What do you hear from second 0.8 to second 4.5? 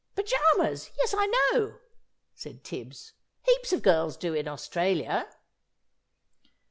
Yes, I know," said Tibbs; "heaps of girls do in